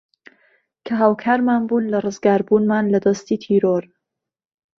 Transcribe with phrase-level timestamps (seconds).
[0.85, 3.83] کە هاوکارمان بوون لە رزگاربوونمان لە دەستی تیرۆر